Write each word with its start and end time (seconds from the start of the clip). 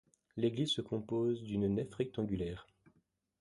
L'église 0.35 0.71
se 0.71 0.81
compose 0.81 1.43
d'une 1.43 1.67
nef 1.67 1.93
rectangulaire. 1.93 2.65